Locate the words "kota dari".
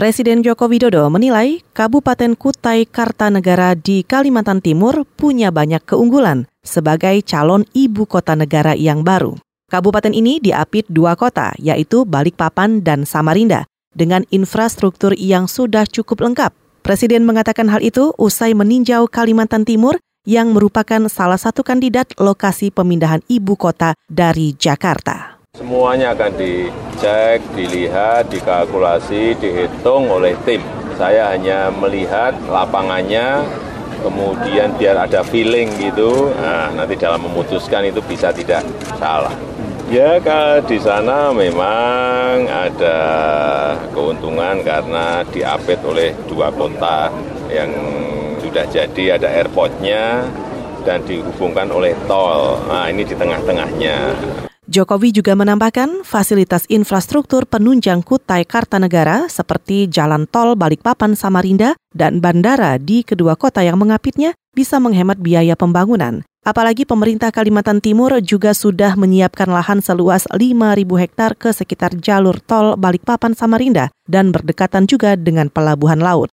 23.52-24.56